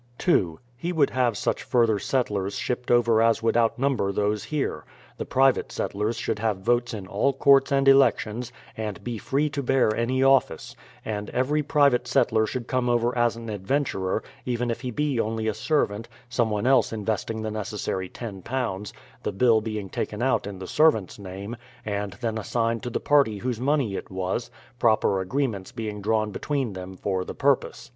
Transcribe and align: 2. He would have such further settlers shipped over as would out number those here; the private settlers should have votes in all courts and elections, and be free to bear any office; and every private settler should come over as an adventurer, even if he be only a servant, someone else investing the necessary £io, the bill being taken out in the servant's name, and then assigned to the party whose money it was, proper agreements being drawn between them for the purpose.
2. 0.17 0.59
He 0.75 0.91
would 0.91 1.11
have 1.11 1.37
such 1.37 1.61
further 1.61 1.99
settlers 1.99 2.55
shipped 2.55 2.89
over 2.89 3.21
as 3.21 3.43
would 3.43 3.55
out 3.55 3.77
number 3.77 4.11
those 4.11 4.45
here; 4.45 4.83
the 5.17 5.27
private 5.27 5.71
settlers 5.71 6.17
should 6.17 6.39
have 6.39 6.57
votes 6.57 6.91
in 6.91 7.05
all 7.05 7.33
courts 7.33 7.71
and 7.71 7.87
elections, 7.87 8.51
and 8.75 9.03
be 9.03 9.19
free 9.19 9.47
to 9.51 9.61
bear 9.61 9.95
any 9.95 10.23
office; 10.23 10.75
and 11.05 11.29
every 11.29 11.61
private 11.61 12.07
settler 12.07 12.47
should 12.47 12.65
come 12.67 12.89
over 12.89 13.15
as 13.15 13.35
an 13.35 13.47
adventurer, 13.47 14.23
even 14.43 14.71
if 14.71 14.81
he 14.81 14.89
be 14.89 15.19
only 15.19 15.47
a 15.47 15.53
servant, 15.53 16.09
someone 16.29 16.65
else 16.65 16.91
investing 16.91 17.43
the 17.43 17.51
necessary 17.51 18.09
£io, 18.09 18.91
the 19.21 19.31
bill 19.31 19.61
being 19.61 19.87
taken 19.87 20.23
out 20.23 20.47
in 20.47 20.57
the 20.57 20.65
servant's 20.65 21.19
name, 21.19 21.55
and 21.85 22.13
then 22.21 22.39
assigned 22.39 22.81
to 22.81 22.89
the 22.89 22.99
party 22.99 23.37
whose 23.37 23.59
money 23.61 23.93
it 23.95 24.09
was, 24.09 24.49
proper 24.79 25.21
agreements 25.21 25.71
being 25.71 26.01
drawn 26.01 26.31
between 26.31 26.73
them 26.73 26.97
for 26.97 27.23
the 27.23 27.35
purpose. 27.35 27.87